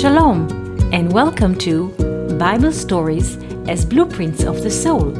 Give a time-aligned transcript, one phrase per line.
[0.00, 0.48] Shalom,
[0.94, 1.88] and welcome to
[2.38, 3.36] Bible Stories
[3.68, 5.12] as Blueprints of the Soul,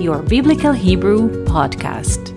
[0.00, 2.32] your Biblical Hebrew podcast.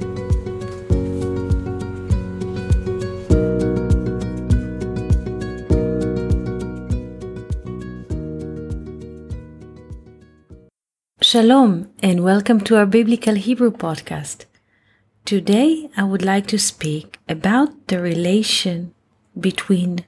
[11.22, 14.44] Shalom, and welcome to our Biblical Hebrew podcast.
[15.24, 18.94] Today, I would like to speak about the relation
[19.40, 20.04] between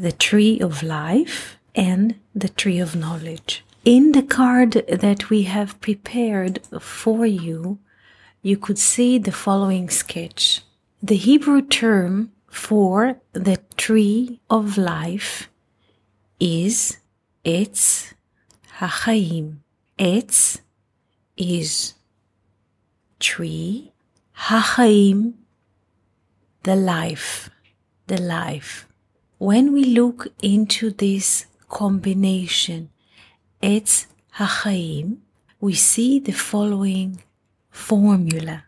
[0.00, 3.62] the tree of life and the tree of knowledge.
[3.84, 7.78] In the card that we have prepared for you,
[8.42, 10.62] you could see the following sketch.
[11.02, 15.50] The Hebrew term for the tree of life
[16.38, 16.98] is
[17.44, 18.14] Etz
[18.78, 19.58] HaChaim.
[19.98, 20.60] Etz
[21.36, 21.94] is
[23.18, 23.92] tree,
[24.48, 25.34] HaChaim,
[26.62, 27.50] the life,
[28.06, 28.86] the life
[29.40, 32.90] when we look into this combination,
[33.62, 34.04] Etz
[34.36, 35.16] HaChaim,
[35.58, 37.22] we see the following
[37.70, 38.64] formula.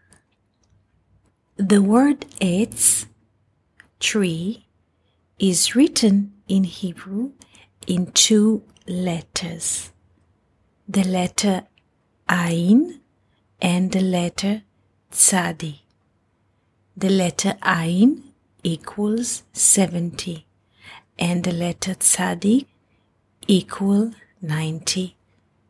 [1.58, 3.04] The word Etz,
[4.00, 4.64] tree,
[5.38, 7.32] is written in Hebrew
[7.86, 9.92] in two letters.
[10.88, 11.66] The letter
[12.30, 13.00] Ain
[13.60, 14.62] and the letter
[15.10, 15.80] Tzadi.
[16.96, 18.32] The letter Ain
[18.64, 20.46] equals 70
[21.18, 22.66] and the letter tzadik
[23.46, 25.16] equal 90.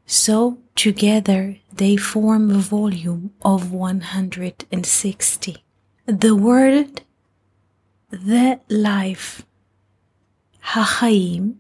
[0.07, 5.65] So together they form a volume of 160.
[6.07, 7.03] The word
[8.11, 9.45] the life
[10.73, 11.55] Hachaim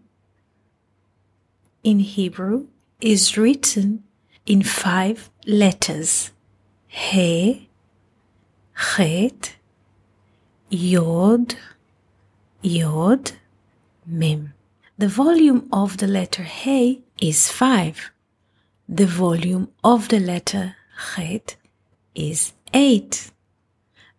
[1.83, 2.67] in Hebrew
[3.00, 4.05] is written
[4.46, 6.30] in five letters
[6.86, 7.69] He,
[8.77, 9.56] Chet,
[10.69, 11.56] Yod,
[12.61, 13.33] Yod,
[14.06, 14.55] Mem.
[14.98, 18.11] The volume of the letter He is 5.
[18.89, 20.77] The volume of the letter
[21.17, 21.57] Chet
[22.14, 23.30] is 8.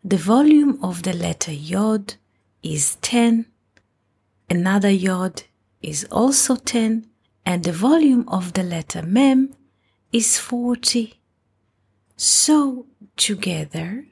[0.03, 2.15] The volume of the letter Yod
[2.61, 3.45] is 10.
[4.49, 5.43] Another Yod
[5.81, 7.07] is also 10.
[7.45, 9.53] And the volume of the letter Mem
[10.11, 11.19] is 40.
[12.15, 12.85] So
[13.17, 14.05] together,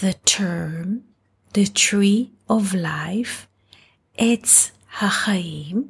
[0.00, 1.04] the term,
[1.54, 3.48] the tree of life,
[4.18, 5.88] Etz HaChaim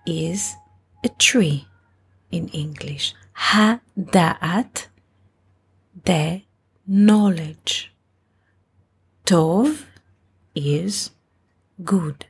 [0.05, 0.55] is
[1.03, 1.67] a tree
[2.31, 3.15] in English.
[3.33, 4.89] Ha-Da'at,
[6.05, 6.43] the
[6.87, 7.91] knowledge.
[9.25, 9.85] Tov
[10.55, 11.11] is
[11.83, 12.27] good.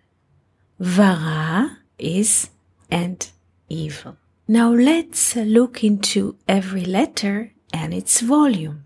[0.78, 2.50] Vara is
[2.90, 3.28] and
[3.68, 4.16] evil.
[4.50, 8.82] Now let's look into every letter and its volume.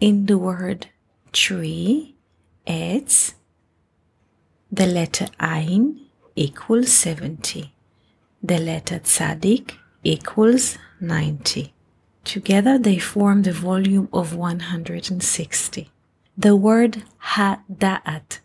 [0.00, 0.88] In the word
[1.32, 2.14] tree,
[2.66, 3.34] it's
[4.70, 5.98] the letter Ein
[6.36, 7.72] equals 70.
[8.42, 11.72] The letter Tzadik equals 90.
[12.24, 15.90] Together they form the volume of 160.
[16.36, 18.40] The word Ha-Da'at,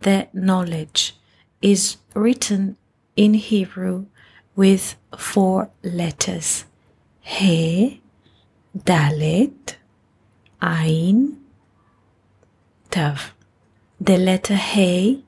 [0.00, 1.16] the knowledge,
[1.62, 2.76] is written
[3.16, 4.08] in Hebrew
[4.56, 6.64] with four letters
[7.20, 8.00] He,
[8.76, 9.76] Dalet,
[10.60, 11.36] Ein,
[12.90, 13.34] Tav.
[14.00, 15.24] The letter He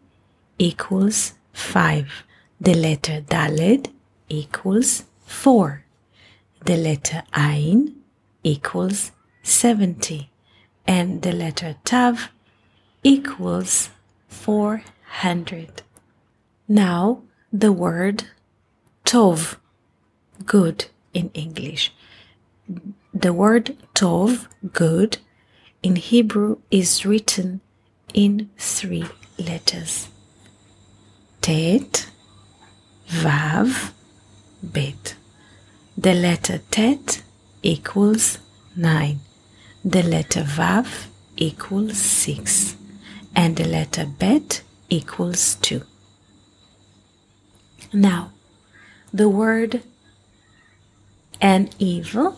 [0.59, 2.25] equals 5.
[2.61, 3.91] The letter Dalet
[4.29, 5.85] equals 4.
[6.65, 7.97] The letter Ein
[8.43, 9.13] equals
[9.43, 10.31] 70.
[10.87, 12.31] And the letter Tav
[13.03, 13.91] equals
[14.29, 15.83] 400.
[16.67, 17.23] Now
[17.53, 18.25] the word
[19.09, 19.57] tov,
[20.45, 20.85] good
[21.15, 21.95] in English.
[23.15, 25.17] The word tov, good,
[25.83, 27.63] in Hebrew is written
[28.13, 29.07] in three
[29.39, 30.09] letters.
[31.41, 32.11] Tet,
[33.09, 33.93] Vav,
[34.63, 35.15] Bet.
[35.97, 37.23] The letter Tet
[37.63, 38.39] equals
[38.77, 39.21] 9.
[39.85, 41.07] The letter Vav
[41.39, 42.77] equals 6.
[43.35, 45.83] And the letter Bet equals 2.
[47.95, 48.33] Now,
[49.13, 49.83] the word
[51.41, 52.37] and evil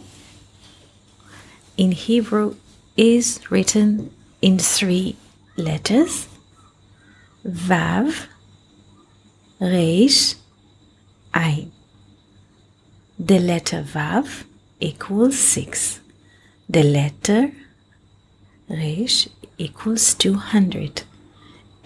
[1.76, 2.56] in Hebrew
[2.96, 5.16] is written in three
[5.56, 6.28] letters
[7.46, 8.26] Vav,
[9.60, 10.34] Reish,
[11.32, 11.72] Ein.
[13.18, 14.44] The letter Vav
[14.78, 16.00] equals 6.
[16.68, 17.52] The letter
[18.68, 21.02] Reish equals 200.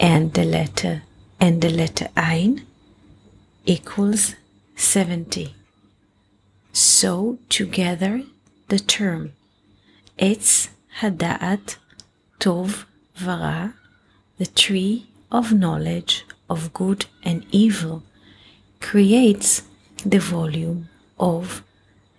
[0.00, 1.02] And the letter
[1.40, 2.66] and the letter Ein
[3.64, 4.34] equals
[4.76, 5.54] 70.
[6.72, 8.22] So together
[8.68, 9.32] the term
[10.18, 10.68] Etz
[11.00, 11.76] Hada'at
[12.40, 12.84] Tov
[13.16, 13.74] Vara,
[14.38, 18.02] the tree of knowledge of good and evil,
[18.80, 19.62] creates
[20.04, 20.88] the volume
[21.18, 21.62] of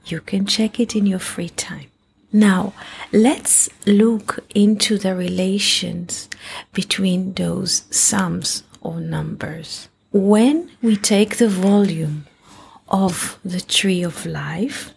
[0.05, 1.89] You can check it in your free time.
[2.35, 2.73] Now,
[3.11, 6.27] let's look into the relations
[6.73, 9.87] between those sums or numbers.
[10.11, 12.25] When we take the volume
[12.87, 14.95] of the tree of life,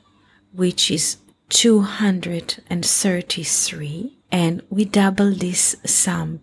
[0.55, 1.19] which is
[1.51, 6.41] 233, and we double this sum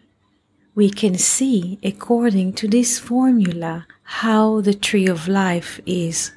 [0.76, 6.32] we can see, according to this formula, how the tree of life is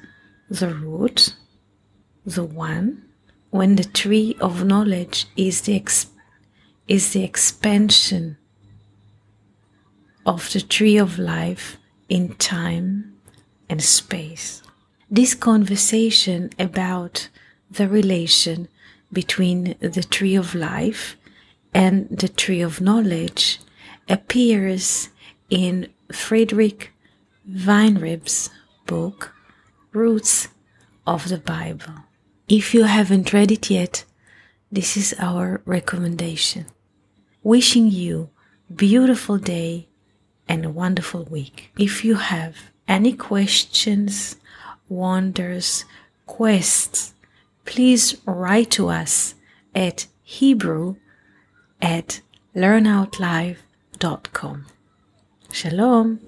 [0.49, 1.35] the root,
[2.25, 3.03] the one,
[3.51, 5.81] when the tree of knowledge is the,
[6.87, 8.37] is the expansion
[10.25, 11.77] of the tree of life
[12.09, 13.15] in time
[13.69, 14.61] and space
[15.09, 17.29] this conversation about
[17.69, 18.67] the relation
[19.11, 21.15] between the tree of life
[21.73, 23.59] and the tree of knowledge
[24.09, 25.09] appears
[25.49, 26.91] in Friedrich
[27.49, 28.49] Weinreb's
[28.85, 29.33] book,
[29.91, 30.47] Roots
[31.05, 31.93] of the Bible.
[32.47, 34.05] If you haven't read it yet,
[34.71, 36.65] this is our recommendation.
[37.43, 38.29] Wishing you
[38.73, 39.87] beautiful day
[40.47, 41.71] and a wonderful week.
[41.77, 42.55] If you have
[42.87, 44.37] any questions
[44.89, 45.85] wonders,
[46.25, 47.13] quests,
[47.65, 49.35] please write to us
[49.73, 50.95] at Hebrew
[51.81, 52.19] at
[52.55, 54.65] learnoutlive.com.
[55.51, 56.19] Shalom.